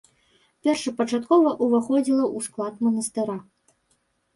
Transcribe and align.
Першапачаткова 0.67 1.53
ўваходзіла 1.67 2.25
ў 2.25 2.49
склад 2.49 2.73
манастыра. 2.87 3.41